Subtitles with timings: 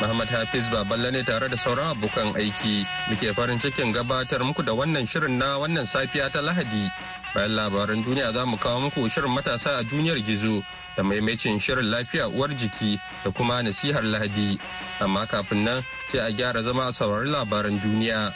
[0.00, 4.72] Muhammad Hafiz Baballe ne tare da sauran abokan aiki muke farin cikin gabatar muku da
[4.72, 6.88] wannan shirin na wannan safiya ta Lahadi.
[7.34, 10.64] Bayan labaran duniya za mu kawo muku shirin matasa a duniyar gizo
[10.96, 14.56] da maimacin shirin lafiya uwar jiki da kuma nasihar Lahadi.
[15.04, 18.32] Amma kafin nan sai a gyara zama a saurari labaran duniya.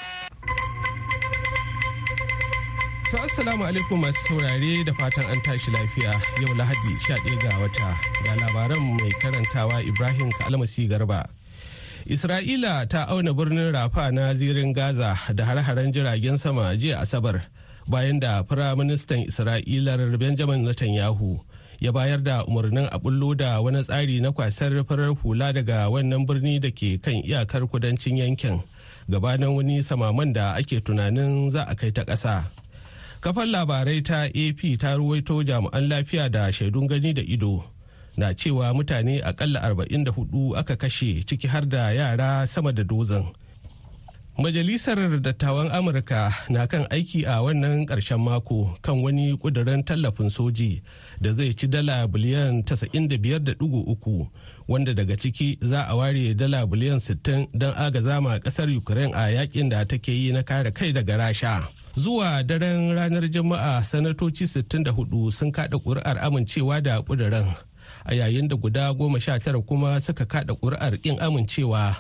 [3.15, 6.12] To assalamu alaikum masu saurare da fatan an tashi lafiya
[6.45, 7.91] yau lahadi 11 ga wata
[8.27, 11.23] ga labaran mai karantawa Ibrahim Kalmasi Garba.
[12.07, 17.48] Isra'ila ta auna birnin Rafa na zirin Gaza da har-haren jiragen sama jiya Asabar
[17.89, 21.41] bayan da Firaministan Isra'ilar Benjamin Netanyahu
[21.81, 26.27] ya bayar da umarnin a bullo da wani tsari na kwasar farar hula daga wannan
[26.28, 28.61] birni da ke kan iyakar kudancin yankin
[29.09, 32.45] gabanin wani samaman da ake tunanin za a kai ta ƙasa.
[33.25, 37.65] kafar labarai ta ap ta ruwaito jami'an lafiya da shaidun gani da ido
[38.17, 43.25] na cewa mutane akalla 44 aka kashe ciki har da yara sama da dozin.
[44.39, 50.83] Majalisar dattawan amurka na kan aiki a wannan ƙarshen mako kan wani ƙudurin tallafin soji
[51.23, 54.27] da zai ci dala biliyan 95.3
[54.67, 59.31] wanda daga ciki za a ware dala biliyan 60 don agaza ma ƙasar ukraine a
[59.31, 61.69] yaƙin da take yi na kare kai daga rasha.
[61.97, 67.55] Zuwa daren ranar juma'a sanatoci 64 sun kada ƙuri'ar amincewa da ƙudurin.
[68.05, 71.97] A yayin da guda goma sha tara kuma suka kada ƙuri'ar ƙin amincewa.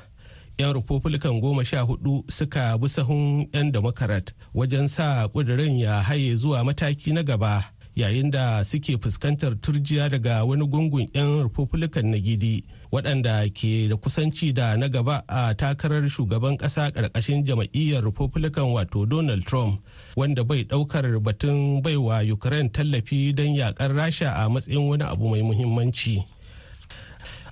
[0.58, 6.34] 'yan republican goma sha huɗu suka bi sahun 'yan democrat wajen sa ƙudurin ya haye
[6.36, 7.64] zuwa mataki na gaba
[7.96, 12.62] yayin da suke fuskantar turjiya daga wani gungun 'yan republican na gidi.
[12.94, 19.02] Waɗanda ke da kusanci da na gaba a takarar shugaban ƙasa ƙarƙashin jam'iyyar republican wato
[19.08, 19.80] donald trump
[20.16, 25.42] wanda bai ɗaukar batun baiwa ukraine tallafi don yaƙar rasha a matsayin wani abu mai
[25.42, 26.22] muhimmanci.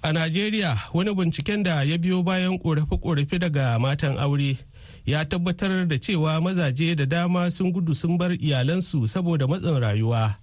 [0.05, 4.59] A najeriya wani binciken da ya biyo bayan ƙorafe-ƙorafe daga matan aure
[5.05, 10.42] ya tabbatar da cewa mazaje da dama sun gudu sun bar iyalansu saboda matsin rayuwa.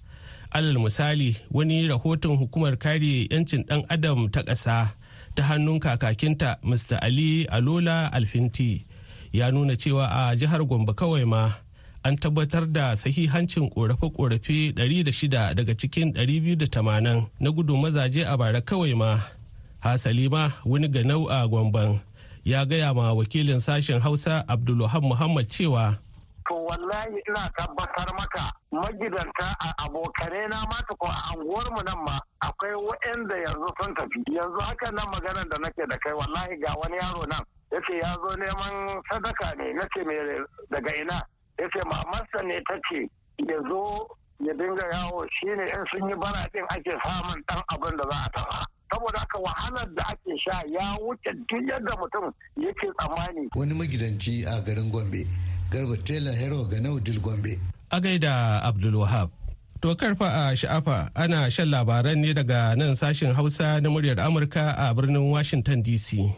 [0.52, 4.88] Alal misali wani rahoton hukumar kare 'yancin ɗan adam ta ƙasa
[5.36, 8.86] ta hannun kakakinta mr ali alola alfinti
[9.34, 11.54] ya nuna cewa a jihar gombe kawai ma
[12.04, 18.96] an tabbatar da sahihancin korafe-korafe 600 daga cikin 280 na gudu mazaje a bara kawai
[18.96, 19.20] ma.
[19.80, 22.00] Hasali ma wani ganau a gwamban
[22.44, 25.98] ya gaya ma wakilin sashen hausa abdulluhan muhammad cewa
[26.50, 32.18] to wallahi ina tabbatar maka magidanta a abokane na mata ko a anguwarmu nan ma
[32.42, 34.20] akwai waɗanda yanzu sun tafi.
[34.34, 37.94] Yanzu haka nan maganar da nake da kai wallahi ga wani yaro nan ya ce
[38.02, 40.16] ya zo neman sadaka ne nace me
[40.72, 41.22] daga ina?
[41.60, 43.06] Yace mamarsa ne ta ce
[43.46, 44.10] ya zo
[44.42, 48.18] ya dinga yawo shine in sun yi bara din ake samun dan abin da za
[48.26, 48.66] a tafa.
[48.92, 53.50] Saboda haka wahalar da ake sha ya wuce duk yadda mutum yake tsammani.
[53.56, 55.28] Wani magidanci a garin Gombe,
[55.72, 57.60] Garba Tela Hero ga Naudil Gombe.
[57.92, 59.30] A gaida Abdulwahab.
[59.82, 64.76] To karfa a sha'afa ana shan labaran ne daga nan sashen Hausa na muryar Amurka
[64.78, 66.34] a birnin Washington DC.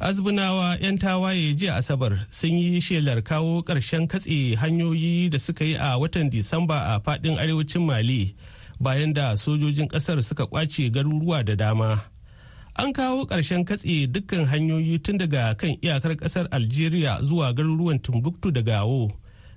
[0.00, 5.74] azbunawa 'yan tawaye jiya asabar sun yi shelar kawo ƙarshen katse hanyoyi da suka yi
[5.76, 8.36] a watan disamba a faɗin arewacin mali
[8.80, 12.11] bayan da sojojin ƙasar suka ƙwace garuruwa da dama
[12.74, 18.48] an kawo ƙarshen katse dukkan hanyoyi tun daga kan iyakar ƙasar algeria zuwa garuruwan timbuktu
[18.52, 19.12] da gawo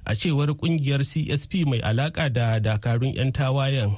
[0.05, 3.95] a cewar ƙungiyar csp mai alaƙa da dakarun 'yan tawayen.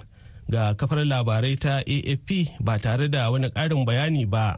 [0.50, 2.30] Ga kafar labarai ta afp
[2.62, 4.58] ba tare da wani ƙarin bayani ba.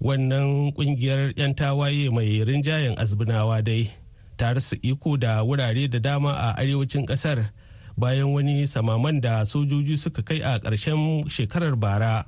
[0.00, 3.90] Wannan ƙungiyar 'yan tawaye mai rinjayen azbinawa dai
[4.38, 7.50] ta rasa iko da wurare da dama a arewacin ƙasar
[7.98, 12.26] bayan wani samaman da sojoji suka kai a ƙarshen shekarar bara.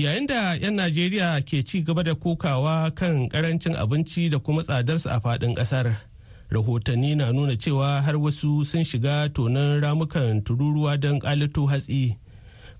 [0.00, 5.10] Yayin da 'yan najeriya ke ci gaba da kokawa kan ƙarancin abinci da kuma tsadarsa
[5.12, 5.96] a faɗin ƙasar
[6.50, 12.16] rahotanni na nuna cewa har wasu sun shiga tonon ramukan tururuwa don ƙalato hatsi.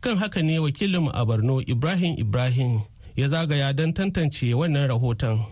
[0.00, 2.80] Kan haka ne wakilin a borno ibrahim ibrahim
[3.16, 5.44] ya zagaya don tantance wannan rahoton.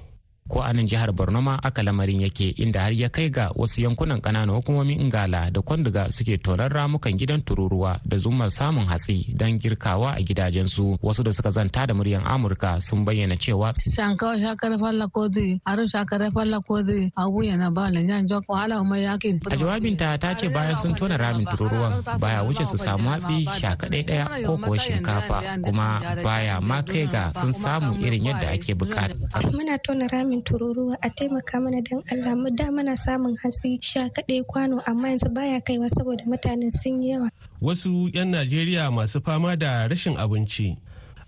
[0.48, 3.82] Ko a nan jihar borno ma aka lamarin yake inda har ya kai ga wasu
[3.82, 9.26] yankunan ƙananan hukumomin ingala da kwanduga suke tonar ramukan gidan tururuwa da zumar samun hatsi
[9.36, 10.98] don girkawa a gidajensu.
[11.02, 15.84] Wasu da suka zanta da muryan amurka sun bayyana cewa shankawa shakar falla kodi aro
[15.86, 17.90] shakar falla kodi abu yana ba
[18.26, 22.64] jok wahala mai yaƙin a jawabinta ta ce bayan sun tona ramin tururuwan baya wuce
[22.66, 27.96] su samu hatsi shaka ɗaya ko kuwa shinkafa kuma baya ma kai ga sun samu
[28.00, 29.14] irin yadda ake buƙata.
[29.52, 32.34] Muna tona ramin tururuwa a taimaka mana don allah.
[32.36, 37.02] Mu da mana samun hatsi sha kaɗai kwano amma yanzu baya kaiwa saboda mutanen sun
[37.02, 37.30] yi yawa.
[37.62, 40.76] Wasu 'yan najeriya masu fama da rashin abinci.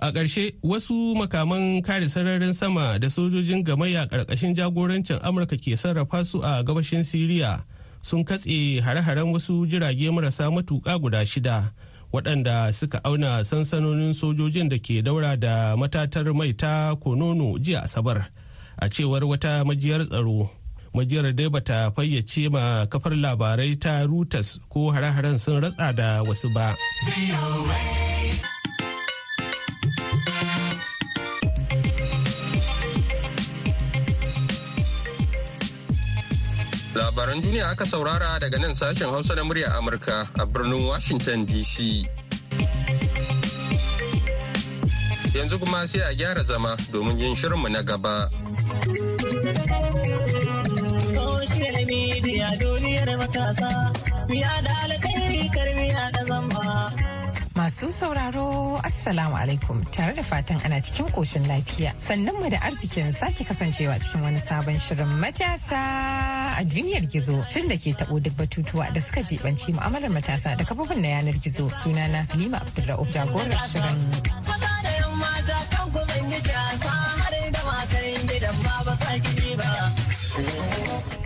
[0.01, 6.25] A ƙarshe wasu makaman kare sararin sama da sojojin gamayya ƙarƙashin jagorancin amurka ke sarrafa
[6.25, 7.65] su a gabashin siriya
[8.03, 11.73] sun katse hare-haren wasu jirage marasa matuƙa guda shida
[12.13, 18.27] waɗanda suka auna sansanonin sojojin da ke daura da matatar mai ta konono jiya asabar.
[18.81, 20.49] A cewar wata majiyar tsaro
[20.97, 26.49] majiyar dai bata fayyace ma kafar labarai ta reuters ko hare-haren sun ratsa da wasu
[26.57, 26.75] ba
[36.91, 42.03] Labaran duniya aka saurara daga nan sashen Hausa na murya Amurka a birnin Washington DC.
[45.35, 48.31] Yanzu kuma sai a gyara zama domin yin shirinmu na gaba.
[57.55, 61.93] Masu sauraro Assalamu alaikum tare da fatan ana cikin koshin lafiya.
[61.99, 65.79] Sannan mu da arzikin sake kasancewa cikin wani sabon shirin matasa
[66.59, 67.37] a duniyar gizo.
[67.51, 71.39] Shirin da ke tabo duk batutuwa da suka jibanci mu'amalar matasa da kafofin na yanar
[71.39, 71.71] gizo.
[71.71, 74.40] Sunana Halima Abdulra'uf jagorar shirin.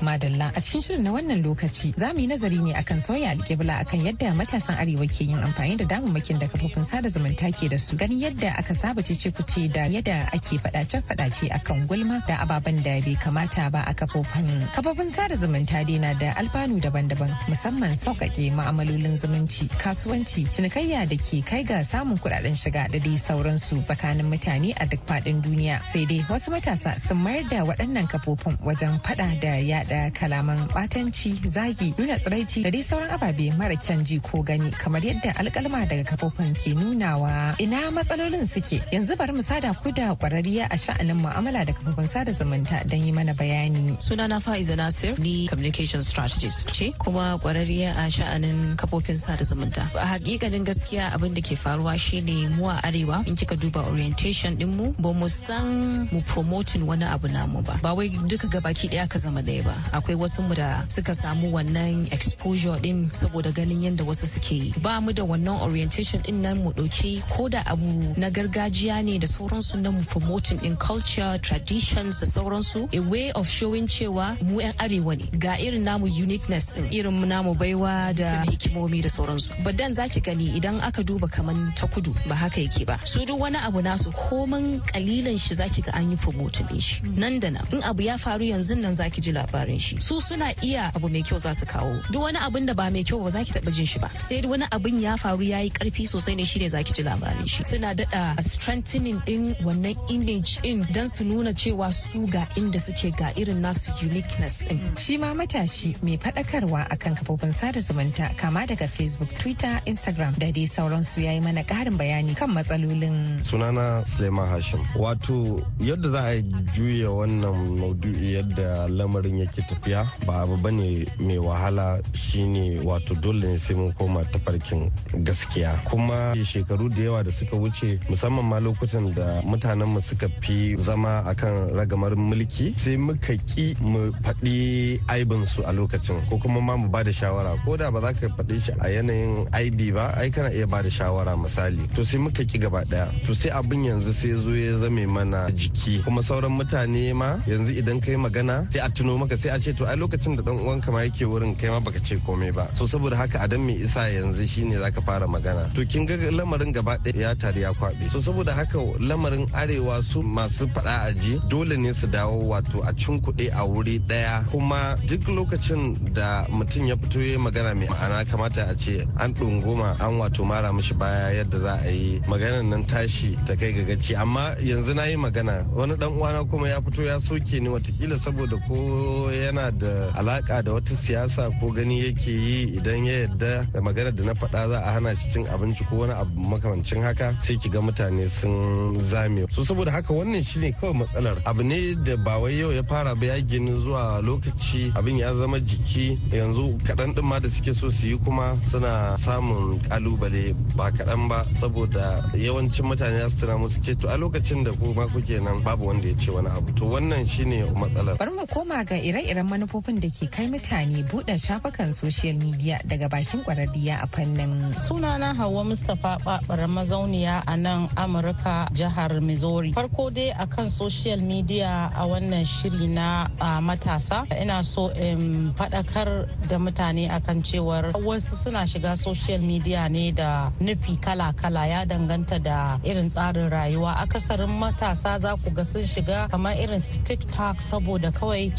[0.04, 0.52] Madalla.
[0.54, 4.00] A cikin shirin na wannan lokaci za mu yi nazari ne akan sauya alƙibla akan
[4.04, 7.96] yadda matasan arewa ke yin amfani da damammakin da kafofin sada zumunta ke da su.
[7.96, 12.82] Ganin yadda aka saba cece kuce da yadda ake fadace fadace akan gulma da ababen
[12.84, 14.68] da bai kamata ba a kafofin.
[14.76, 21.16] Kafofin sada zumunta dai na da alfanu daban-daban musamman sauƙaƙe ma'amalolin zumunci kasuwanci cinikayya da
[21.16, 25.80] ke kai ga samun kuɗaɗen shiga da dai sauransu tsakanin mutane a duk faɗin duniya.
[25.92, 30.67] Sai dai wasu matasa sun mayar da waɗannan kafofin wajen fada da yada da kalaman
[30.75, 35.31] batanci zagi nuna tsiraici da dai sauran ababe mara kyan ji ko gani kamar yadda
[35.41, 37.55] alkalma daga kafofin ke nunawa.
[37.62, 38.79] Ina matsalolin suke?
[38.94, 42.99] Yanzu bari mu sada ku da kwararriya a sha'anin mu'amala da kafofin sada zumunta don
[43.06, 43.94] yi mana bayani.
[44.02, 49.87] Sunana fa'iza nasir ni communication strategist ce kuma kwararriya a sha'anin kafofin sada zumunta.
[49.94, 54.56] A hakikanin gaskiya abin da ke faruwa shine mu a arewa in kika duba orientation
[54.58, 57.79] din mu ba mu san mu promoting wani abu namu ba.
[57.82, 59.83] Ba wai duka gabaki ɗaya ka zama ɗaya ba.
[59.92, 64.75] Akwai wasu mu da suka samu wannan exposure din saboda ganin yadda wasu suke yi.
[64.82, 69.19] Ba mu da wannan orientation ɗin nan mu ɗauki ko da abu na gargajiya ne
[69.19, 72.88] da sauransu na mu promoting in culture traditions da sauransu.
[72.94, 75.28] A way of showing cewa mu 'yan arewa ne.
[75.38, 79.50] Ga irin namu uniqueness din irin namu baiwa da hikimomi da sauransu.
[79.64, 83.00] Badan zaki gani idan aka duba kaman ta kudu ba haka yake ba.
[83.04, 87.02] Su duk wani abu nasu koman kalilan shi zaki ga an yi promoting din shi.
[87.16, 87.66] Nan da nan.
[87.72, 90.00] In abu ya faru yanzu nan zaki ji labarin labarin shi.
[90.00, 92.00] Su suna iya abu mai kyau za su kawo.
[92.11, 94.09] Duk wani abin da ba mai kyau ba za ki taba jin shi ba.
[94.19, 97.47] Sai wani abin ya faru ya yi ƙarfi sosai ne shine za ki ji labarin
[97.49, 97.65] shi.
[97.65, 103.11] Suna daɗa strengthening din wannan image in dan su nuna cewa su ga inda suke
[103.17, 108.66] ga irin nasu uniqueness din shi ma matashi mai faɗakarwa akan kafofin sada zumunta kama
[108.66, 113.40] daga facebook twitter instagram da dai sauransu ya yi mana ƙarin bayani kan matsalolin.
[113.45, 114.81] Sunana suleiman hashim.
[114.97, 116.43] Wato yadda za a
[116.75, 123.14] juya wannan maudu'i yadda lamarin yake tafiya ba abu ba ne mai wahala shine wato
[123.21, 124.90] dole ne sai mun koma tafarkin
[125.25, 125.78] gaskiya.
[125.85, 130.76] Kuma shekaru da yawa da suka wuce musamman ma lokutan da mutanen mu suka fi
[130.76, 136.61] zama akan ragamar mulki sai muka ki mu faɗi aibin su a lokacin ko kuma
[136.61, 137.56] ma mu ba da shawara.
[137.64, 140.83] Ko da ba za ka faɗi shi a yanayin aibi ba ai kana iya ba
[140.83, 141.87] da shawara misali.
[141.94, 145.50] To sai muka ki gaba ɗaya to sai abin yanzu sai zo ya zame mana
[145.50, 146.02] jiki.
[146.04, 149.73] Kuma sauran mutane ma yanzu idan kai magana sai a tuno maka sai a ce
[149.73, 152.68] to ai lokacin da dan uwanka ma yake wurin kai ma baka ce komai ba.
[152.75, 155.70] So saboda haka a dan me isa yanzu shine zaka fara magana.
[155.75, 160.02] To kin ga lamarin gaba ɗaya ya tare ya kwabe so saboda haka lamarin arewa
[160.02, 164.44] su masu faɗa aji dole ne su dawo wato a kuɗi a wuri ɗaya.
[164.50, 169.32] Kuma duk lokacin da mutum ya fito ya magana mai ma'ana kamata a ce an
[169.34, 173.73] ɗunguma an wato mara mishi baya yadda za a yi maganar nan tashi ta kai
[173.73, 174.14] ga gaci.
[174.16, 178.18] Amma yanzu na yi magana wani dan uwana kuma ya fito ya soke ni wataƙila
[178.18, 183.66] saboda ko yana da alaka da wata siyasa ko gani yake yi idan ya yadda
[183.72, 187.02] da magana da na faɗa za a hana shi cin abinci ko wani abu makamancin
[187.02, 189.46] haka sai ki ga mutane sun zame.
[189.50, 191.36] So saboda haka wannan shine kawai matsalar.
[191.44, 195.34] Abu ne da ba wai yau ya fara ba ya gini zuwa lokaci abin ya
[195.34, 196.18] zama jiki.
[196.32, 201.28] Yanzu kaɗan ɗin ma da suke so su yi kuma suna samun ƙalubale ba kaɗan
[201.28, 201.46] ba.
[201.60, 205.86] Saboda yawancin mutane ya su musu ce to a lokacin da kuma kuke nan babu
[205.86, 206.72] wanda ya ce wani abu.
[206.74, 208.16] To wannan shine matsalar.
[208.18, 208.94] Bari mu koma ga
[209.25, 214.75] ire-iren manufofin da ke kai mutane buɗe shafukan social media daga bakin kwararriya a fannin.
[214.76, 219.73] Sunana hawa mustapha babar mazauniya a nan amurka jihar missouri.
[219.73, 223.28] Farko dai akan social media a wannan shiri na
[223.61, 230.12] matasa ina so in faɗakar da mutane akan cewar wasu suna shiga social media ne
[230.12, 231.66] da nufi kala-kala.
[231.66, 233.97] Ya danganta da irin tsarin rayuwa.
[234.04, 238.52] Akasarin matasa za ku ga sun shiga kamar irin tiktok saboda kawai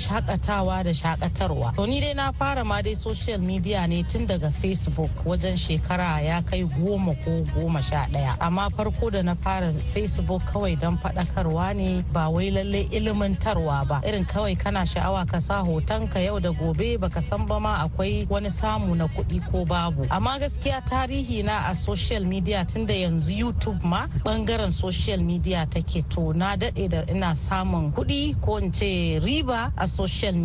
[0.56, 4.52] shaƙatawa da shakatarwa to ni dai na fara ma dai social media ne tun daga
[4.52, 8.38] facebook wajen shekara ya kai goma ko goma sha ɗaya.
[8.40, 14.02] Amma farko da na fara facebook kawai don faɗakarwa ne ba wai lallai ilimantarwa ba.
[14.06, 17.86] Irin kawai kana sha'awa ka sa hoton ka yau da gobe baka san ba ma
[17.88, 20.06] akwai wani samu na kuɗi ko babu.
[20.12, 25.68] Amma gaskiya tarihi na a social media tun da yanzu youtube ma ɓangaren social media
[25.70, 26.04] take.
[26.10, 30.45] To na daɗe da ina samun kuɗi ko in ce riba a social media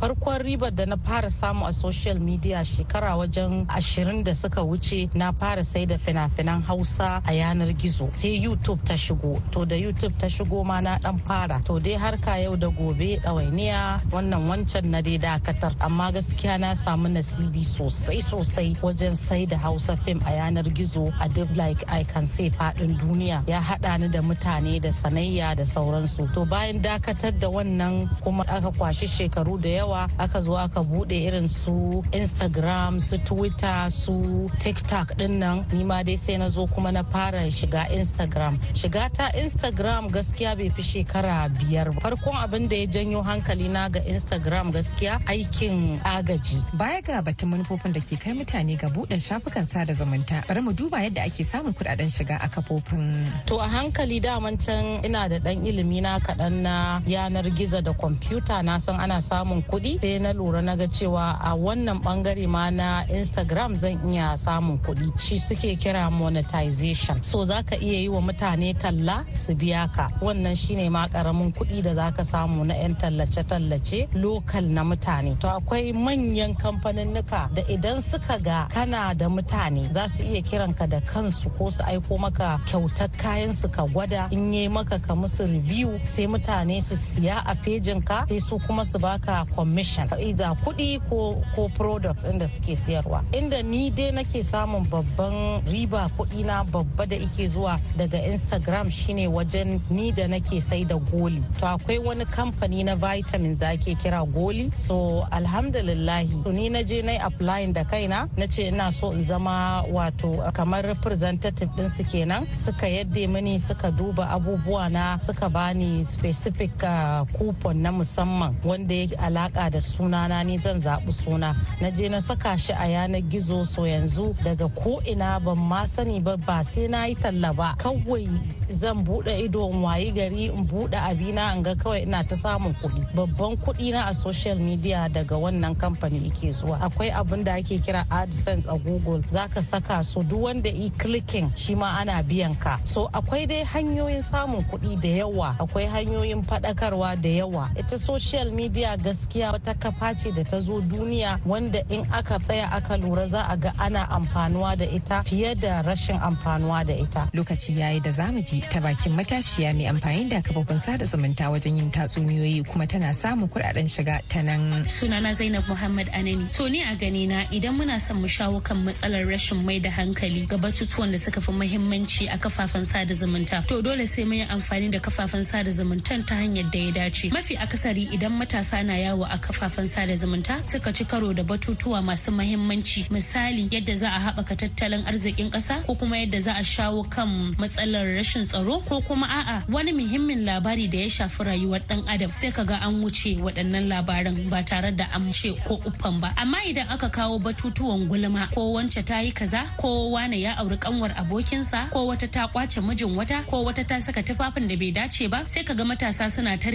[0.00, 5.08] farkon ribar da na fara samu a social media shekara wajen ashirin da suka wuce
[5.14, 8.10] na fara sai da fina-finan hausa a yanar gizo.
[8.14, 9.40] Sai youtube ta shigo.
[9.52, 11.60] To da youtube ta shigo ma na dan fara.
[11.64, 15.74] To dai harka yau da gobe ɗawainiya wannan wancan na dai dakatar.
[15.80, 21.12] Amma gaskiya na samu nasibi sosai sosai wajen sai da hausa fim a yanar gizo.
[21.20, 23.46] A duk like i can say faɗin duniya.
[23.48, 26.32] Ya haɗa ni da mutane da sanayya da sauransu.
[26.34, 31.16] To bayan dakatar da wannan kuma aka kwashi shekaru da yawa aka zo aka buɗe
[31.26, 35.64] irin su instagram su twitter su tiktok ɗin nan.
[35.72, 38.58] Nima dai sai na zo kuma na fara shiga instagram.
[38.74, 43.88] Shiga ta instagram gaskiya bai fi shekara biyar farkon abin da ya janyo hankali na
[43.88, 46.58] ga instagram gaskiya aikin agaji.
[46.78, 50.72] Baya ga batun manufofin da ke kai mutane ga buɗe shafukan sada zumunta bari mu
[50.72, 53.26] duba yadda ake samun kuɗaɗen shiga a kafofin.
[53.46, 57.92] To a hankali daman can ina da ɗan ilimi na kaɗan na yanar gizo da
[57.92, 58.62] kwamfuta.
[58.64, 62.64] Na san ana samun kuɗi sai na lura na ga cewa a wannan ɓangare ma
[62.70, 65.06] na instagram zan iya samun kuɗi.
[65.24, 67.22] Shi suke kira monetization.
[67.22, 70.08] So za ka iya yi wa mutane talla su biya ka.
[70.20, 75.38] Wannan shine ma ƙaramin kuɗi da za ka samu na 'yan tallace-tallace lokal na mutane.
[75.40, 80.88] To akwai manyan kamfaninnika da idan suka ga kana da mutane za su iya kiranka
[80.88, 84.28] da kansu ko su aiko maka kyautar kayan su ka gwada.
[84.32, 88.58] In yi maka ka musu review sai mutane su siya a fejin ka sai su
[88.66, 90.08] kuma su baka commission.
[90.36, 93.22] Da kuɗi ko ko products inda suke siyarwa.
[93.32, 98.90] Inda ni dai nake samun babban riba kuɗi na babba da ike zuwa daga instagram
[98.90, 101.42] shine wajen ni da nake sai da goli.
[101.60, 104.70] To akwai wani kamfani na vitamins da ake kira goli.
[104.76, 109.24] So alhamdulillahi to ni na je na applying da kaina na ce ina so in
[109.24, 112.46] zama wato kamar representative din su kenan.
[112.56, 118.94] Suka yadda mini suka duba abubuwa na suka bani specific uh, coupon na musamman wanda
[118.94, 121.54] ya alaka da sunana ni zan zaɓi suna.
[121.80, 125.84] Na je na saka shi a yanar gizo so yanzu daga ko ina ban ma
[125.84, 127.74] sani ba ba sai na yi talla ba.
[127.78, 128.28] Kawai
[128.70, 132.74] zan buɗe ido in wayi gari in buɗe abina in ga kawai ina ta samun
[132.80, 133.14] kuɗi.
[133.14, 136.78] Babban kuɗi na a social media daga wannan kamfani ike zuwa.
[136.80, 139.20] Akwai abin da ake kira adsense a google.
[139.32, 142.78] Zaka saka so duk wanda i clicking shi ma ana biyan ka.
[142.84, 145.56] So akwai dai hanyoyin samun kuɗi da yawa.
[145.58, 147.70] Akwai hanyoyin faɗakarwa da yawa.
[147.76, 152.68] Ita social media gaskiya wata kafa ce da ta zo duniya wanda in aka tsaya
[152.72, 157.28] aka lura za a ga ana amfanuwa da ita fiye da rashin amfanuwa da ita.
[157.34, 161.50] Lokaci yayi da za mu ji ta bakin matashiya mai amfani da kafofin sada zumunta
[161.50, 164.84] wajen yin tatsuniyoyi kuma tana samun kuɗaɗen shiga ta nan.
[164.86, 166.50] Sunana zainab muhammad anani.
[166.56, 169.90] To ni a gani na idan muna son mu shawo kan matsalar rashin mai da
[169.90, 174.38] hankali ga batutuwan da suka fi muhimmanci a kafafen sada zumunta to dole sai mun
[174.38, 177.30] yi amfani da kafafen sada zumuntan ta hanyar da ya dace.
[177.30, 181.42] Mafi akasari idan matasa na ana yawo a kafafen sada zumunta suka ci karo da
[181.44, 183.06] batutuwa masu mahimmanci.
[183.10, 187.54] Misali yadda za a haɓaka tattalin arzikin ƙasa ko kuma yadda za a shawo kan
[187.58, 192.32] matsalar rashin tsaro ko kuma a'a wani muhimmin labari da ya shafi rayuwar ɗan adam.
[192.32, 196.34] Sai ka ga an wuce waɗannan labaran ba tare da an ce ko uffan ba.
[196.36, 200.76] Amma idan aka kawo batutuwan gulma ko wance ta yi kaza ko wane ya auri
[200.78, 204.90] kanwar abokinsa ko wata ta ƙwace mijin wata ko wata ta saka tufafin da bai
[204.90, 206.70] dace ba sai ka ga matasa suna ta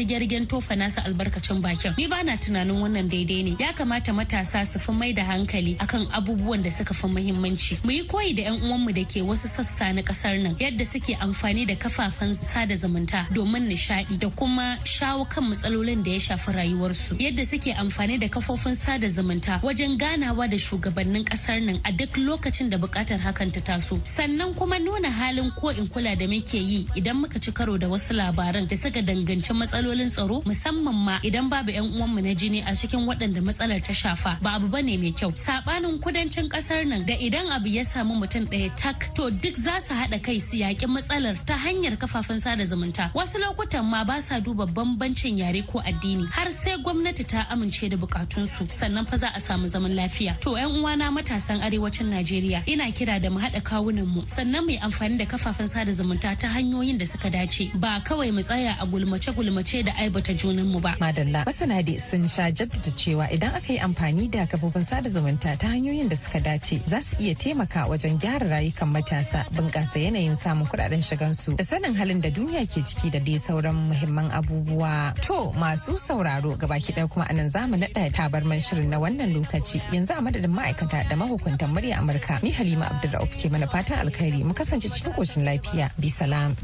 [0.48, 1.92] tofa nasa albarkacin bakin.
[1.98, 3.56] Ni bana tunanin wannan daidai ne.
[3.60, 7.80] Ya kamata matasa su fi mai da hankali akan abubuwan da suka fi muhimmanci.
[7.86, 11.16] Mu yi koyi da yan uwanmu da ke wasu sassa na ƙasar nan yadda suke
[11.16, 16.52] amfani da kafafen sada zumunta domin nishadi da kuma shawo kan matsalolin da ya shafi
[16.52, 17.16] rayuwarsu.
[17.20, 22.12] Yadda suke amfani da kafofin sada zumunta wajen ganawa da shugabannin ƙasar nan a duk
[22.18, 24.00] lokacin da buƙatar hakan ta taso.
[24.04, 27.88] Sannan kuma nuna halin ko in kula da muke yi idan muka ci karo da
[27.88, 32.62] wasu labaran da suka danganci matsalolin tsaro musamman ma idan babu yan uwanmu na jini
[32.66, 35.32] a cikin waɗanda matsalar ta shafa ba abu ba ne mai kyau.
[35.36, 39.80] Sabanin kudancin ƙasar nan da idan abu ya samu mutum ɗaya tak to duk za
[39.82, 43.12] su haɗa kai su yaƙi matsalar ta hanyar kafafen sada zumunta.
[43.14, 47.90] Wasu lokutan ma ba sa duba bambancin yare ko addini har sai gwamnati ta amince
[47.90, 50.40] da bukatunsu sannan fa za a samu zaman lafiya.
[50.42, 54.72] To yan uwana matasan arewacin najeriya ina kira da mu haɗa kawunan mu sannan mu
[54.72, 57.72] yi amfani da kafafen sada zumunta ta hanyoyin da suka dace.
[57.76, 60.96] Ba kawai mu tsaya a gulmace gulmace da aibata junan mu ba.
[61.00, 61.46] Madalla.
[61.46, 65.68] Masana dai sun sha jaddada cewa idan aka yi amfani da kafofin sada zumunta ta
[65.68, 70.68] hanyoyin da suka dace za su iya taimaka wajen gyara rayukan matasa bunƙasa yanayin samun
[70.68, 75.14] kuɗaɗen shigansu da sanin halin da duniya ke ciki da dai sauran muhimman abubuwa.
[75.26, 79.34] To masu sauraro gabaki ɗaya kuma a nan za mu naɗa tabarman shirin na wannan
[79.34, 79.82] lokaci.
[79.94, 84.44] Yanzu a madadin ma'aikata da mahukuntan murya amurka ni halima abdulrauf ke mana fatan alkhairi.
[84.44, 85.90] Mu kasance cikin koshin lafiya.
[86.00, 86.56] Bi salam.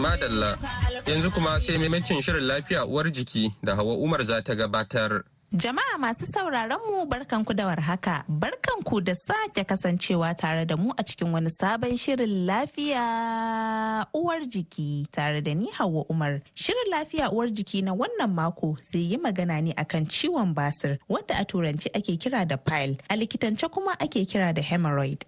[0.00, 0.56] Madalla
[1.06, 5.98] yanzu kuma sai maimacin shirin lafiya uwar jiki da hawa umar za ta gabatar Jama'a
[6.00, 8.24] masu sauraron mu barkanku da warhaka.
[8.26, 15.06] Barkanku da sake kasancewa tare da mu a cikin wani sabon shirin lafiya uwar jiki
[15.12, 16.40] tare da ni Hauwa Umar.
[16.54, 21.34] Shirin lafiya uwar jiki na wannan mako zai yi magana ne akan ciwon basir wanda
[21.38, 25.20] a turanci ake kira da pile, a likitance kuma ake kira da hemorrhoid.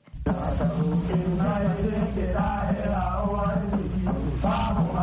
[4.45, 4.94] Father.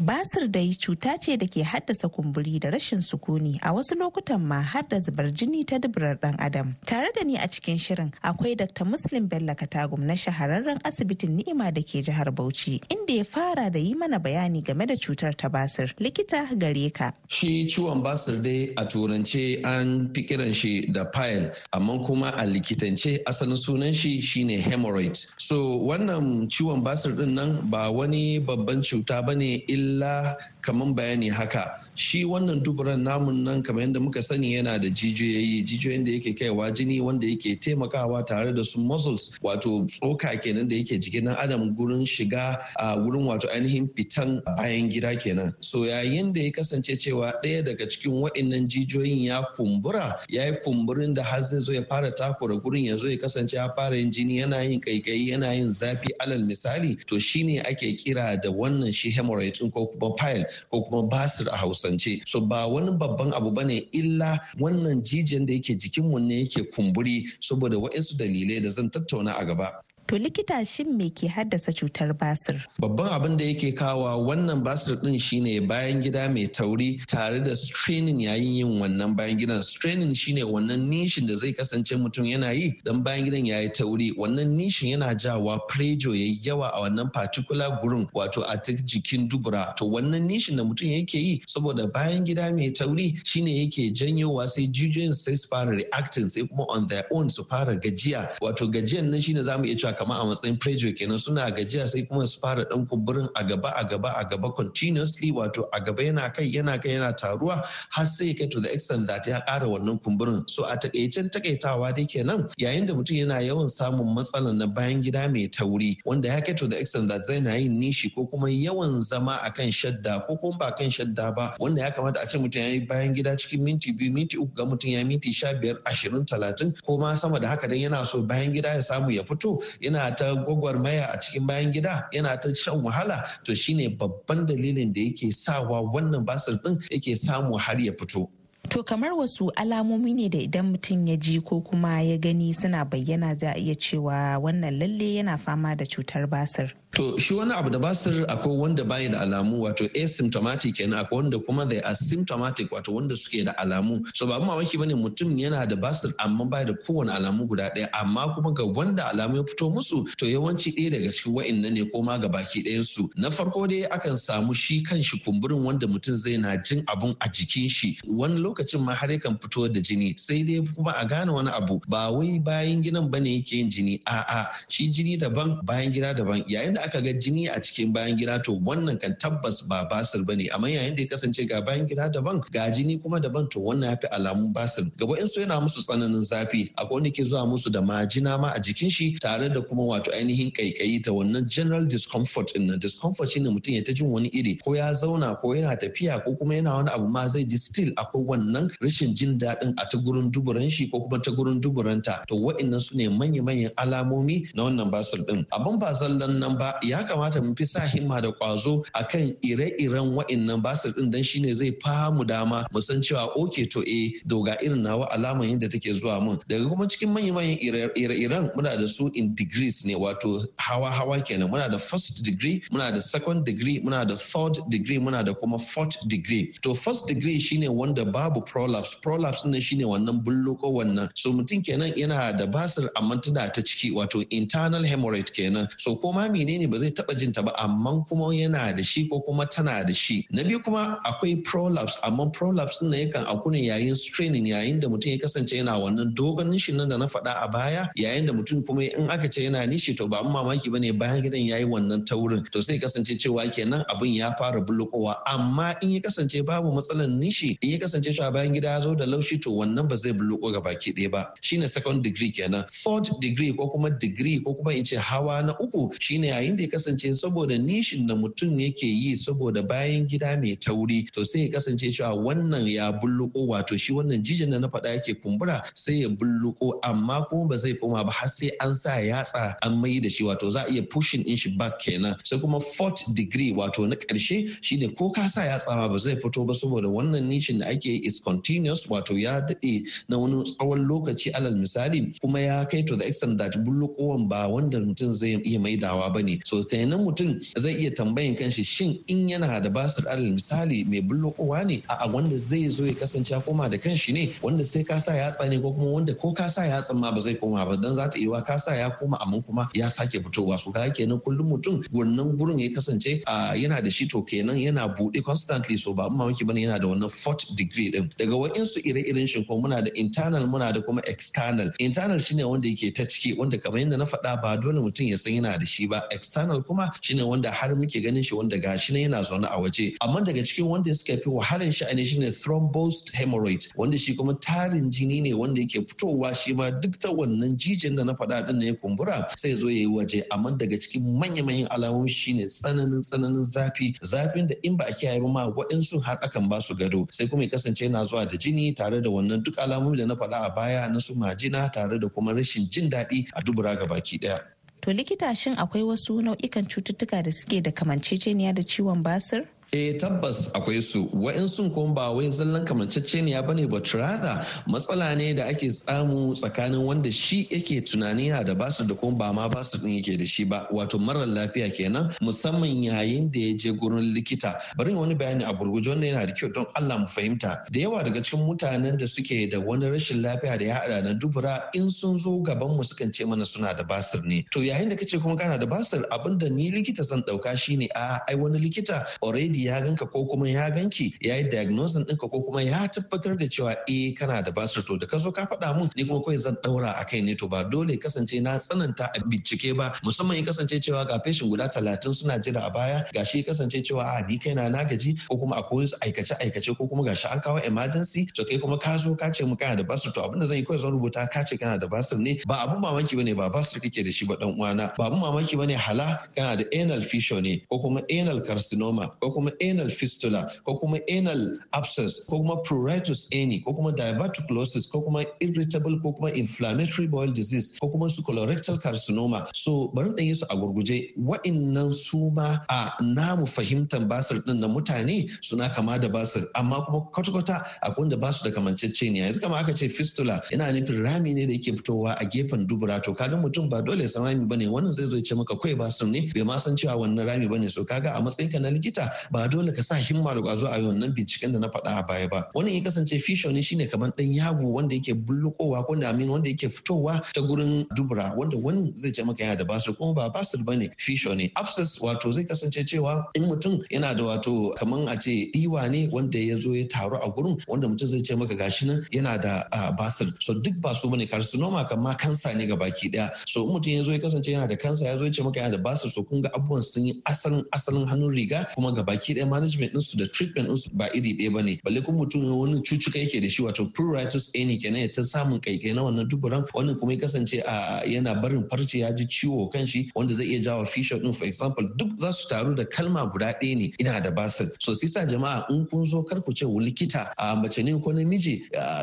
[0.00, 4.62] Basir dai cuta ce da ke haddasa kumburi da rashin sukuni a wasu lokutan ma
[4.62, 6.74] har da zubar jini ta duburar dan adam.
[6.86, 8.86] Tare da ni a cikin shirin akwai Dr.
[8.86, 13.78] Muslim Bello Katagum na shahararren asibitin Ni'ima da ke jihar Bauchi inda ya fara da
[13.78, 15.92] yi mana bayani game da cutar ta basir.
[16.00, 17.12] Likita gare ka.
[17.28, 22.46] Shi ciwon basir dai a turance an fi kiran shi da pile amma kuma a
[22.46, 25.26] likitance asalin sunan shi shine hemorrhoid.
[25.36, 30.36] So wannan ciwon basir ɗin nan ba wani babban cuta ba ne illa alhamdulillah.
[30.60, 31.80] Kamar bayani haka.
[31.94, 36.32] Shi wannan duburan namun nan kamar yadda muka sani yana da jijiyoyi jijiyoyin da yake
[36.38, 41.24] kaiwa jini wanda yake taimakawa tare da su muscles wato tsoka kenan da yake jikin
[41.24, 45.52] dan adam gurin shiga a gurin wato ainihin fitan bayan gida kenan.
[45.60, 50.52] So yayin da ya kasance cewa ɗaya daga cikin wa'innan jijiyoyin ya kumbura ya yi
[50.64, 53.96] kumburin da har zai zo ya fara takura gurin ya zo ya kasance ya fara
[53.96, 58.48] yin jini yana yin kaikayi yana yin zafi alal misali to shine ake kira da
[58.50, 60.46] wannan shi hemorrhoid ko kuma pile.
[60.70, 62.22] Ko kuma basir a hausance.
[62.26, 66.62] So ba wani babban abu ba ne illa wannan jijiyan da yake jikinmu ne yake
[66.72, 69.82] kumburi saboda waɗansu dalilai da zan tattauna a gaba.
[70.10, 72.60] To likita shin me ke haddasa cutar basir?
[72.82, 77.54] Babban abin da yake kawa wannan basir din shine bayan gida mai tauri tare da
[77.54, 79.62] straining yayin yin wannan bayan gidan.
[79.62, 84.10] Straining shine wannan nishin da zai kasance mutum yana yi dan bayan gidan yayi tauri.
[84.18, 89.76] Wannan nishin yana jawa prejo yayi yawa a wannan particular gurin wato a jikin dubura.
[89.76, 94.48] To wannan nishin da mutum yake yi saboda bayan gida mai tauri shine yake janyowa
[94.48, 98.36] sai jijiyoyin sai su fara reacting sai kuma on their own su fara gajiya.
[98.40, 101.86] Wato gajiyan nan shine za mu iya cewa kamar a matsayin prejo kenan suna gajiya
[101.86, 105.80] sai kuma su fara dan kumburin a gaba a gaba a gaba continuously wato a
[105.80, 109.40] gaba yana kai yana kai yana taruwa har sai kai to the extent that ya
[109.46, 110.48] kara wannan kumburin.
[110.48, 115.02] So a takaicen takaitawa dai kenan yayin da mutum yana yawan samun matsalan na bayan
[115.02, 118.24] gida mai tauri wanda ya kai to the extent that zai na yin nishi ko
[118.26, 122.26] kuma yawan zama akan shadda ko kuma ba kan shadda ba wanda ya kamata a
[122.26, 125.30] ce mutum ya yi bayan gida cikin minti biyu minti uku ga mutum ya minti
[125.32, 128.80] sha biyar ashirin talatin ko ma sama da haka dan yana so bayan gida ya
[128.80, 129.60] samu ya fito
[129.90, 134.92] yana ta gwagwarmaya a cikin bayan gida yana ta shan wahala to shine babban dalilin
[134.92, 138.28] da yake sawa wannan basir din yake samu har ya fito
[138.68, 142.84] To kamar wasu alamomi ne da idan mutum ya ji ko kuma ya gani suna
[142.84, 146.70] bayyana za a iya cewa wannan lalle yana fama da cutar basir.
[146.92, 151.22] To shi wani abu da basir akwai wanda bayi da alamu wato asymptomatic kenan akwai
[151.22, 154.02] wanda kuma they are symptomatic wato wanda suke da alamu.
[154.14, 157.70] So ba mamaki ba ne mutum yana da basir amma bai da kowane alamu guda
[157.74, 161.72] ɗaya amma kuma ga wanda alamu ya fito musu to yawanci ɗaya daga cikin wa'annan
[161.74, 165.18] ne ko ma ga baki ɗayan su na farko dai akan samu shi kan shi
[165.24, 167.98] kumburin wanda mutum zai na jin abun a jikin shi.
[168.06, 171.80] Wani lokacin ma har yakan fito da jini sai dai kuma a gane wani abu
[171.88, 176.14] ba wai bayan gidan ba ne yake yin jini a'a shi jini daban bayan gida
[176.14, 176.42] daban.
[176.48, 180.24] Yayin da aka ga jini a cikin bayan gida to wannan kan tabbas ba basir
[180.24, 180.48] ba ne.
[180.48, 183.90] Amma yayin da ya kasance ga bayan gida daban ga jini kuma daban to wannan
[183.90, 184.84] ya fi alamun basir.
[184.96, 186.72] Gaba in su yana musu tsananin zafi.
[186.78, 190.10] Akwai wanda ke zuwa musu da majina ma a jikin shi tare da kuma wato
[190.12, 192.78] ainihin kaikayi ta wannan general discomfort ɗin nan.
[192.78, 196.34] Discomfort shine mutum ya ta jin wani iri ko ya zauna ko yana tafiya ko
[196.36, 199.98] kuma yana wani abu ma zai ji still akwai wannan rashin jin daɗin a ta
[199.98, 202.24] gurin duburan shi ko kuma ta gurin duburanta.
[202.28, 206.69] To wa'annan su ne manya-manyan alamomi na wannan basir din abin ba zallan nan ba
[206.82, 211.54] ya kamata mu fi sa himma da kwazo akan ire-iren wa'annan basir din dan shine
[211.54, 215.92] zai famu dama mu san cewa oke to eh doga irin nawa alaman yadda take
[215.92, 216.38] zuwa mun.
[216.48, 217.58] Daga kuma cikin manya-manyan
[217.94, 221.50] ire-iren muna da su in degrees ne wato hawa-hawa kenan.
[221.50, 225.58] Muna da first degree muna da second degree muna da third degree muna da kuma
[225.58, 226.52] fourth degree.
[226.62, 228.96] To first degree shine wanda babu prolapse.
[229.02, 231.08] Prolapse ne shine wannan bullo ko wannan.
[231.14, 235.68] So mutum kenan yana da basir amma tana ta ciki wato internal hemorrhoid kenan.
[235.78, 236.28] So ko ma
[236.60, 239.92] menene ba zai taba jinta ba amma kuma yana da shi ko kuma tana da
[239.92, 240.26] shi.
[240.30, 244.88] Na biyu kuma akwai prolapse amma prolapse din yakan aku ne yayin straining yayin da
[244.88, 248.32] mutum ya kasance yana wannan dogon nishin nan da na faɗa a baya yayin da
[248.32, 251.64] mutum kuma in aka ce yana nishi to ba mamaki ba ne bayan gidan yayi
[251.64, 256.44] wannan taurin to sai kasance cewa kenan abin ya fara bulukowa amma in ya kasance
[256.44, 259.88] babu matsalar nishi in ya kasance cewa bayan gida ya zo da laushi to wannan
[259.88, 261.32] ba zai buluko ga baki ɗaya ba.
[261.40, 262.64] Shine second degree kenan.
[262.68, 266.62] Third degree ko kuma degree ko kuma in ce hawa na uku shine yayin da
[266.62, 271.40] ya kasance saboda nishin da mutum yake yi saboda bayan gida mai tauri to sai
[271.46, 275.62] ya kasance cewa wannan ya bulluko wato shi wannan jijin da na faɗa yake kumbura
[275.74, 279.76] sai ya bulluko amma kuma ba zai koma ba har sai an sa yatsa an
[279.80, 282.14] mai da shi wato za a iya pushing in shi back kenan.
[282.24, 286.16] Sai kuma fourth degree wato na ƙarshe shine ko ka sa yatsa ma ba zai
[286.16, 290.86] fito ba saboda wannan nishin da ake is continuous wato ya daɗe na wani tsawon
[290.88, 295.40] lokaci alal misali kuma ya kai to the extent that bullukowan ba wanda mutum zai
[295.44, 296.39] iya maidawa ba ne.
[296.44, 301.00] So kenan mutum zai iya tambayin kanshi shin in yana da basir alal misali mai
[301.02, 304.98] bullukowa ne a wanda zai zo ya kasance koma da kanshi ne wanda sai ka
[304.98, 307.76] sa yatsa ne ko kuma wanda ko ka sa yatsan ma ba zai koma ba.
[307.76, 310.58] Dan za ta iya ka sa ya koma amma kuma ya sake fitowa.
[310.58, 313.22] So ka kenan kullum mutum wannan gurin ya kasance
[313.56, 315.76] yana da shi to kenan yana buɗe constantly.
[315.76, 318.10] So ba mamaki ba ne yana da wannan fourth degree din.
[318.18, 321.70] Daga wa'insu ire-iren shi ko muna da internal muna da kuma external.
[321.78, 325.16] Internal shine wanda yake ta ciki wanda kamar yadda na faɗa ba dole mutum ya
[325.16, 326.02] san yana da shi ba.
[326.30, 329.96] External kuma shine wanda har muke ganin shi wanda gashi ne yana zaune a waje.
[330.00, 334.90] Amma daga cikin wanda suka fi wahalar sha'ani shine thrombosed hemorrhoid wanda shi kuma tarin
[334.90, 338.58] jini ne wanda yake fitowa shi ma duk ta wannan jijin da na faɗa din
[338.58, 340.22] ne ya kumbura sai zo yayi waje.
[340.30, 343.94] Amma daga cikin manya-manyan alamomi shine tsananin tsananin zafi.
[344.04, 347.06] Zafin da in ba a kiyaye ba ma waɗansu har akan ba su gado.
[347.10, 350.14] Sai kuma ya kasance yana zuwa da jini tare da wannan duk alamomi da na
[350.14, 353.86] faɗa a baya na su majina tare da kuma rashin jin daɗi a dubura ga
[353.86, 354.38] baki ɗaya.
[354.80, 359.44] To likita shin akwai wasu nau'ikan cututtuka da suke da kamanceceniya da ciwon basir?
[359.72, 361.06] Eh tabbas akwai su.
[361.14, 366.34] Wa'insun kuma ba wai zallan kamanceceniya ba ne but rather matsala ne da ake samu
[366.34, 369.78] tsakanin wanda shi yake tunani yana da ba su da kuma ba ma ba su
[369.78, 370.66] din yake da shi ba.
[370.72, 374.58] Wato marar lafiya kenan musamman yayin da ya je gurin likita.
[374.76, 377.62] Bari wani bayani a gurguje wanda yana da kyau don Allah mu fahimta.
[377.70, 381.14] Da yawa daga cikin mutanen da suke da wani rashin lafiya da ya hada na
[381.14, 384.44] dubura in sun zo gaban mu sukan ce mana suna da basir ne.
[384.50, 387.86] To yayin da kace kuma kana da basir abin da ni likita zan ɗauka shine
[387.94, 392.30] a ai wani likita already ya ganka ko kuma ya ganki ya yi diagnosis ɗinka
[392.30, 394.82] ko kuma ya tabbatar da cewa eh kana da basir.
[394.86, 397.34] To da ka zo ka faɗa mun ni kuma kawai zan ɗaura a kai ne.
[397.34, 399.92] To ba dole kasance na tsananta a bincike ba.
[400.04, 403.82] Musamman ya kasance cewa ga feshin guda talatin suna jira a baya gashi ya kasance
[403.82, 405.18] cewa a ni kaina na gaji.
[405.28, 408.78] Ko kuma akwai wasu aikace aikace ko kuma gashi an kawo emergency to kai kuma
[408.78, 410.12] ka zo ka ce mu kana da basir.
[410.14, 412.38] To abin da zan yi kawai zan rubuta ka ce kana da basir ne.
[412.46, 414.94] Ba abun mamaki ba ne ba basir kake da shi ba dan uwana.
[414.96, 419.10] Ba abun mamaki ba ne hala kana da anal fissure ne ko kuma anal carcinoma
[419.20, 423.92] ko kuma kuma anal fistula ko kuma anal abscess ko kuma pruritus ani ko kuma
[423.92, 429.48] diverticulosis ko kuma irritable ko kuma inflammatory bowel disease ko kuma su colorectal carcinoma.
[429.54, 431.12] So bari ɗan yi su a gurguje.
[431.16, 436.46] Wa'innan su ma a namu fahimtar basir din na mutane suna kama da basir.
[436.54, 439.26] Amma kuma kwata-kwata akwai wanda ba su da kamanceceniya.
[439.26, 443.02] Yanzu kama aka ce fistula yana nufin rami ne da yake fitowa a gefen dubura.
[443.02, 445.74] To kaga mutum ba dole san rami ba ne wannan zai zo ce maka kai
[445.74, 446.28] basir ne.
[446.34, 449.39] Bai ma san cewa wannan rami ba ne so kaga a matsayinka na likita ba
[449.48, 452.28] dole ka sa himma da kwazo a yi wannan binciken da na faɗa a baya
[452.28, 452.48] ba.
[452.54, 456.48] Wannan ya kasance fisho ne shine kamar dan yago wanda yake bullukowa ko da wanda
[456.50, 460.30] yake fitowa ta gurin dubura wanda wani zai ce maka yana da basir kuma ba
[460.30, 461.50] basir ba ne fisho ne.
[461.56, 466.08] Abscess wato zai kasance cewa in mutum yana da wato kamar a ce diwa ne
[466.08, 469.40] wanda ya zo ya taru a gurin wanda mutum zai ce maka gashi nan yana
[469.40, 469.64] da
[469.96, 470.32] basir.
[470.40, 473.64] So duk ba su ba ne carcinoma kan ma kansa ne ga baki ɗaya so
[473.66, 475.76] in mutum ya zo ya kasance yana da kansa ya zo ya ce maka yana
[475.76, 479.34] da basir so kun ga abubuwan sun yi asalin asalin hannun riga kuma ga baki
[479.40, 482.80] ɗaya management ɗinsu da treatment ɗinsu ba iri ɗaya ba ne balle kuma mutum wani
[482.82, 486.64] cucuka yake da shi wato pruritus ani kenan ya ta samun kaikai na wannan duburan
[486.74, 490.44] wannan kuma ya kasance a yana barin farce ya ji ciwo kan shi wanda zai
[490.46, 493.92] iya jawo fissure din for example duk za su taru da kalma guda ɗaya ne
[493.98, 494.70] ina da basir.
[494.80, 498.62] So sa jama'a in kun zo kar ku ce likita a mace ne ko namiji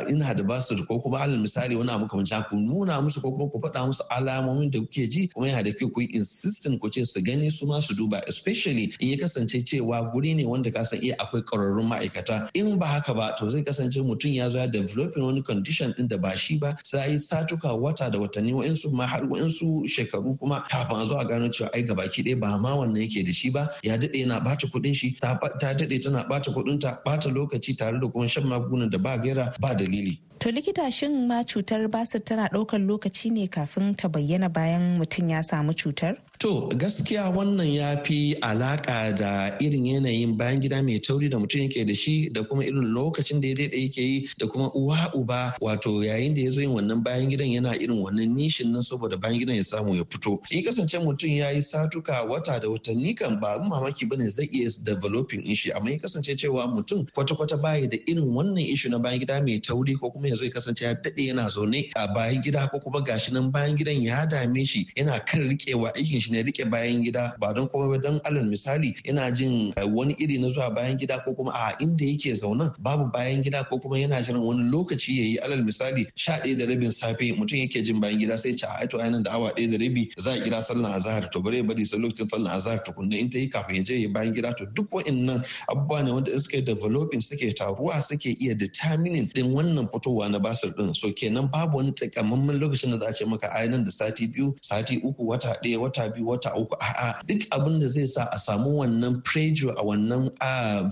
[0.09, 3.49] ina da basir ko kuma alal misali wani abu kamar ku nuna musu ko kuma
[3.49, 6.89] ku faɗa musu alamomin da kuke ji kuma yana da kyau ku yi insistent ku
[6.89, 10.71] ce su gani su ma su duba especially in ya kasance cewa guri ne wanda
[10.71, 14.49] ka san iya akwai ƙwararrun ma'aikata in ba haka ba to zai kasance mutum ya
[14.49, 18.53] zo ya developing wani condition din da ba shi ba sai satuka wata da watanni
[18.53, 22.39] wa'insu ma har wa'insu shekaru kuma kafin a zo a gano cewa ai gabaki ɗaya
[22.39, 26.01] ba ma wannan yake da shi ba ya daɗe yana ɓata kuɗin shi ta daɗe
[26.03, 29.73] tana ɓata kuɗin ta ɓata lokaci tare da kuma shan magungunan da ba gaira ba
[29.75, 30.19] dalili.
[30.39, 35.29] To likita shin ma cutar basir tana ɗaukar lokaci ne kafin ta bayyana bayan mutum
[35.29, 36.17] ya samu cutar?
[36.39, 41.61] To gaskiya wannan ya fi alaka da irin yanayin bayan gida mai tauri da mutum
[41.65, 45.09] yake da shi da kuma irin lokacin da ya daidai yake yi da kuma uwa
[45.15, 48.81] uba wato yayin da ya zo yin wannan bayan gidan yana irin wannan nishin nan
[48.83, 50.37] saboda bayan gidan ya samu ya fito.
[50.51, 54.45] In kasance mutum ya yi satuka wata da watanni kan ba mamaki ba ne zai
[54.53, 58.99] iya developing ishi amma ya kasance cewa mutum kwata-kwata baya da irin wannan ishu na
[58.99, 62.07] bayan gida mai tauri ko kuma ya zo ya kasance ya daɗe yana zaune a
[62.13, 66.21] bayan gida ko kuma gashi nan bayan gidan ya dame shi yana kan riƙewa aikin
[66.21, 67.97] shi ne riƙe bayan gida ba don kuma ba.
[67.97, 72.05] Don alal misali yana jin wani iri na zuwa bayan gida ko kuma a inda
[72.05, 75.37] yake zaune babu bayan gida ko kuma yana jiran wani lokaci ya yi.
[75.39, 78.87] Alal misali sha ɗaya da rabin safe mutum yake jin bayan gida sai ce a
[78.87, 81.29] to ainihin da awa ɗaya da rabi za a kira sallan azahar.
[81.31, 84.09] To bare bari sai lokacin sallan azahar tukunna in ta yi kafin ya je ya
[84.09, 84.53] bayan gida.
[84.57, 89.87] To duk wa'annan abubuwa ne wanda suke developing suke taruwa suke iya determining din wannan
[89.91, 93.47] fitowa na basir din so kenan babu wani takamaiman lokacin da za a ce maka
[93.53, 96.75] ainihin da sati biyu sati uku wata ɗaya wata biyu wata uku.
[96.81, 100.29] A'a duk abin da zai sa a samu wannan pressure a wannan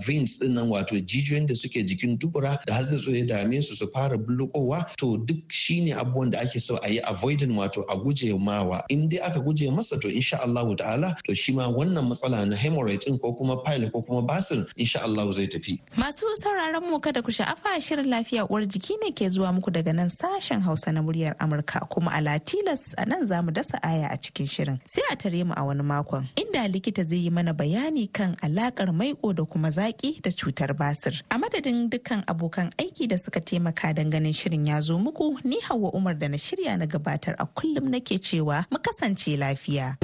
[0.06, 3.74] veins ɗin nan wato jijiyoyin da suke jikin dubura da har zai ya dame su
[3.74, 7.96] su fara bulukowa to duk shine abubuwan da ake so a yi avoiding wato a
[7.96, 8.82] guje mawa.
[8.88, 12.56] In dai aka guje masa to insha Allah ta'ala to shi ma wannan matsala na
[12.56, 15.80] hemorrhoid din ko kuma pile ko kuma basir insha Allah zai tafi.
[15.96, 19.92] Masu sauraron mu kada ku sha'afa shirin lafiya uwar jiki ne ke zuwa muku daga
[19.94, 21.88] nan sashen Hausa na muryar Amurka.
[21.88, 24.80] Kuma a Latilas a nan za mu dasa aya a cikin shirin.
[24.86, 28.92] Sai a tare mu a wani makon inda likita zai yi mana bayani kan alakar
[28.92, 31.22] maiko da kuma zaki da cutar basir.
[31.30, 35.60] A madadin dukkan abokan aiki da suka taimaka don ganin shirin ya zo muku ni
[35.60, 39.96] hawa umar da na shirya na gabatar a kullum nake cewa mu kasance lafiya.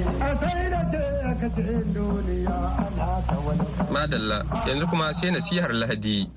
[3.91, 6.29] Madalla yanzu kuma sai nasihar lahadi.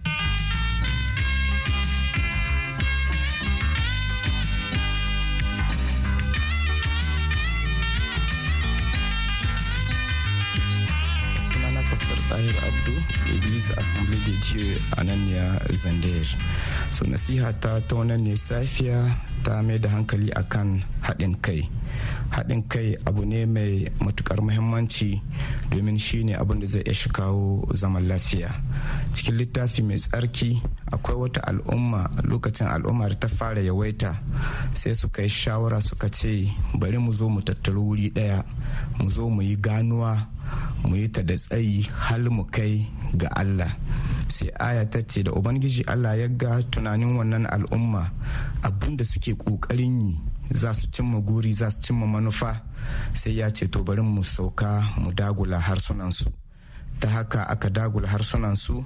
[12.29, 12.95] Tahir Abdu,
[13.31, 15.59] Église Assemblée de Dieu a nan ya.
[16.91, 18.99] So nasiha ta ta wannan ne safiya
[19.45, 21.63] ta mai da hankali akan haɗin kai.
[22.35, 25.23] Haɗin kai abu ne mai matuƙar muhimmanci
[25.71, 28.51] domin shi ne abin da zai iya shi kawo zaman lafiya.
[29.15, 30.61] Cikin littafi mai tsarki
[30.93, 34.19] akwai wata al'umma lokacin al'umma da ta fara yawaita
[34.75, 38.43] sai suka yi shawara suka ce bari mu zo mu tattaru wuri ɗaya
[38.99, 40.27] mu zo mu yi ganuwa
[40.85, 43.73] mu yi ta da tsayi hal mu kai ga Allah.
[44.29, 48.11] Sai aya ta ce da ubangiji Allah ya ga tunanin wannan al'umma
[48.63, 50.15] abin da suke ƙoƙarin yi
[50.53, 52.63] za su cimma guri za su cimma manufa.
[53.13, 56.33] Sai ya ce to bari mu sauka mu dagula harsunansu.
[57.01, 58.85] Ta haka aka dagula harsunansu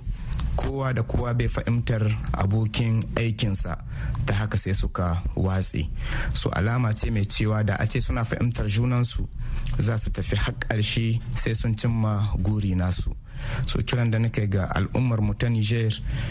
[0.57, 3.79] kowa da kowa bai fahimtar abokin aikinsa
[4.27, 5.89] ta haka sai suka watse.
[6.35, 9.29] Su alama ce mai cewa da a ce suna fahimtar junansu
[9.79, 13.15] za su tafi har ƙarshe sai sun cimma guri nasu.
[13.67, 15.89] So kiran da nake ga al'ummar mu ta niger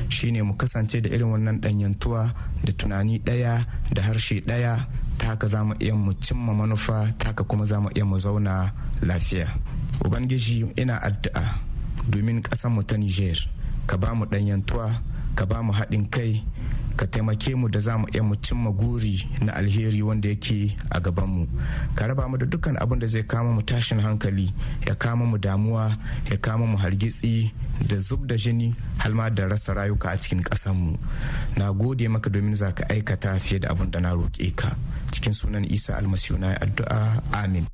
[0.09, 4.85] shine mu kasance da irin wannan danyantuwa da tunani ɗaya da harshe ɗaya
[5.17, 8.19] ta haka za mu iya mu cimma manufa ta haka kuma za mu iya mu
[8.19, 9.47] zauna lafiya.
[10.05, 11.68] Ubangiji ina addu'a.
[12.09, 13.37] Domin mu ta niger
[13.87, 15.01] ka ba mu ɗanyantuwa
[15.35, 16.43] ka ba mu haɗin kai
[16.99, 20.99] ka taimake mu da za mu iya mu cimma guri na alheri wanda yake a
[20.99, 21.47] gabanmu
[21.95, 24.51] ka raba mu da dukkan abin da zai kama mu tashin hankali
[24.87, 25.95] ya kama mu damuwa
[26.29, 27.53] ya kama mu hargitsi
[27.87, 30.43] da zub da jini halma da rasa rayuka a cikin
[30.75, 30.97] mu.
[31.57, 34.75] Na gode maka domin za ka aikata fiye da abin da na roƙe ka.
[35.11, 37.65] Cikin sunan isa almasiyu na addu'a amin.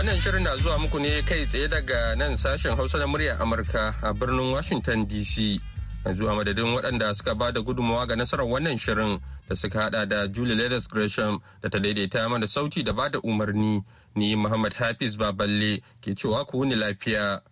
[0.00, 3.94] Wannan shirin na zuwa muku ne kai tsaye daga nan sashen Hausa na muryar Amurka
[4.02, 5.60] a birnin Washington DC.
[6.06, 10.06] Yanzu a madadin waɗanda suka ba da gudunmawa ga nasarar wannan shirin da suka hada
[10.06, 13.84] da Julie Leathers Gresham da ta daidaita mana sauti da ba da umarni.
[14.16, 17.42] Ni Muhammad Hafiz Baballe ke cewa ku wuni lafiya.